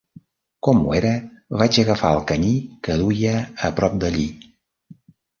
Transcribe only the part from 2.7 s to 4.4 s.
que duia a prop d'allí.